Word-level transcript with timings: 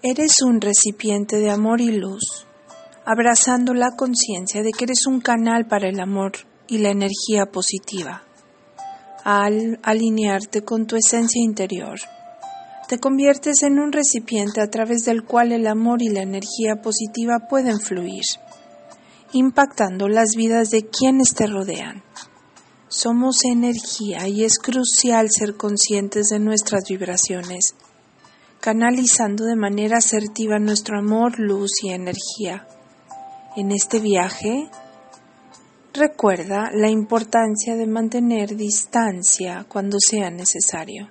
Eres 0.00 0.42
un 0.46 0.60
recipiente 0.60 1.38
de 1.38 1.50
amor 1.50 1.80
y 1.80 1.90
luz, 1.90 2.46
abrazando 3.04 3.74
la 3.74 3.96
conciencia 3.96 4.62
de 4.62 4.70
que 4.70 4.84
eres 4.84 5.06
un 5.08 5.20
canal 5.20 5.66
para 5.66 5.88
el 5.88 5.98
amor 5.98 6.34
y 6.68 6.78
la 6.78 6.90
energía 6.90 7.46
positiva. 7.50 8.22
Al 9.24 9.80
alinearte 9.82 10.62
con 10.62 10.86
tu 10.86 10.94
esencia 10.94 11.42
interior, 11.42 11.98
te 12.88 13.00
conviertes 13.00 13.64
en 13.64 13.80
un 13.80 13.90
recipiente 13.90 14.60
a 14.60 14.70
través 14.70 15.04
del 15.04 15.24
cual 15.24 15.50
el 15.50 15.66
amor 15.66 16.00
y 16.00 16.10
la 16.10 16.22
energía 16.22 16.76
positiva 16.80 17.48
pueden 17.50 17.80
fluir, 17.80 18.22
impactando 19.32 20.06
las 20.06 20.36
vidas 20.36 20.70
de 20.70 20.86
quienes 20.86 21.34
te 21.34 21.48
rodean. 21.48 22.04
Somos 22.86 23.44
energía 23.44 24.28
y 24.28 24.44
es 24.44 24.60
crucial 24.60 25.28
ser 25.28 25.56
conscientes 25.56 26.28
de 26.28 26.38
nuestras 26.38 26.84
vibraciones, 26.88 27.74
canalizando 28.68 29.46
de 29.46 29.56
manera 29.56 29.96
asertiva 29.96 30.58
nuestro 30.58 30.98
amor, 30.98 31.38
luz 31.38 31.70
y 31.82 31.88
energía. 31.88 32.68
En 33.56 33.72
este 33.72 33.98
viaje, 33.98 34.68
recuerda 35.94 36.70
la 36.74 36.90
importancia 36.90 37.76
de 37.76 37.86
mantener 37.86 38.56
distancia 38.56 39.64
cuando 39.70 39.96
sea 39.98 40.30
necesario 40.30 41.08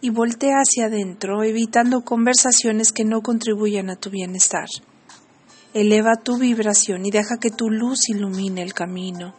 y 0.00 0.08
voltea 0.08 0.54
hacia 0.62 0.86
adentro 0.86 1.42
evitando 1.42 2.06
conversaciones 2.06 2.92
que 2.92 3.04
no 3.04 3.20
contribuyan 3.20 3.90
a 3.90 3.96
tu 3.96 4.08
bienestar. 4.08 4.68
Eleva 5.74 6.16
tu 6.16 6.38
vibración 6.38 7.04
y 7.04 7.10
deja 7.10 7.36
que 7.38 7.50
tu 7.50 7.68
luz 7.68 8.08
ilumine 8.08 8.62
el 8.62 8.72
camino, 8.72 9.34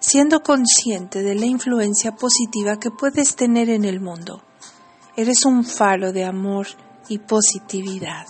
siendo 0.00 0.40
consciente 0.40 1.22
de 1.22 1.34
la 1.34 1.46
influencia 1.46 2.12
positiva 2.12 2.78
que 2.78 2.90
puedes 2.90 3.36
tener 3.36 3.70
en 3.70 3.86
el 3.86 4.00
mundo. 4.00 4.42
Eres 5.18 5.44
un 5.46 5.64
faro 5.64 6.12
de 6.12 6.24
amor 6.24 6.68
y 7.08 7.18
positividad. 7.18 8.24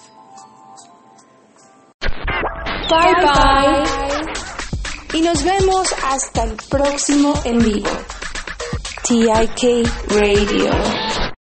Bye 2.88 3.14
bye. 3.26 5.18
Y 5.18 5.20
nos 5.20 5.44
vemos 5.44 5.94
hasta 6.02 6.44
el 6.44 6.56
próximo 6.70 7.34
en 7.44 7.58
vivo. 7.58 7.90
TIK 9.06 9.86
Radio. 10.08 11.27